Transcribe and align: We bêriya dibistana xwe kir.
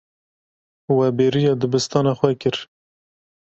We 0.97 1.07
bêriya 1.17 1.53
dibistana 1.61 2.11
xwe 2.19 2.31
kir. 2.41 2.57